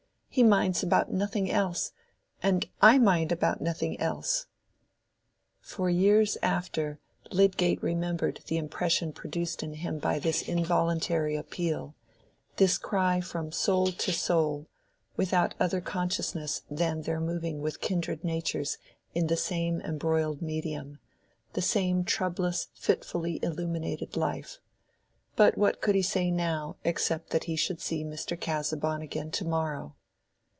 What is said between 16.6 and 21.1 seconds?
than their moving with kindred natures in the same embroiled medium,